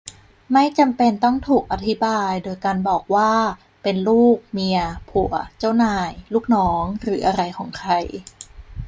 [0.53, 3.33] ไม่จำเป็นต้องถูกอธิบายโดยการบอกว่า
[3.83, 7.91] เป็นลูก-เมีย-ผัว-เจ้านาย-ลูกน้องหรืออะไรของใคร